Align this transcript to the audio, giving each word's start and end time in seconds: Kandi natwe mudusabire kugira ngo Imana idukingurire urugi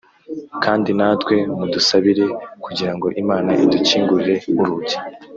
Kandi 0.63 0.89
natwe 0.97 1.35
mudusabire 1.57 2.25
kugira 2.63 2.91
ngo 2.95 3.07
Imana 3.21 3.49
idukingurire 3.63 4.35
urugi 4.59 4.97